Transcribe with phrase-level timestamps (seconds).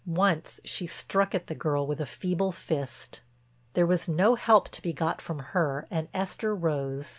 [0.07, 3.21] Once she struck at the girl with a feeble fist.
[3.73, 7.09] There was no help to be got from her and Esther rose.